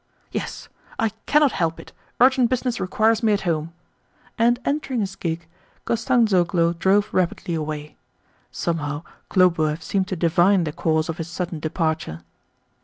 [0.31, 3.71] "Yes; I cannot help it; urgent business requires me at home."
[4.35, 5.45] And entering his gig,
[5.85, 7.97] Kostanzhoglo drove rapidly away.
[8.51, 12.23] Somehow Khlobuev seemed to divine the cause of his sudden departure.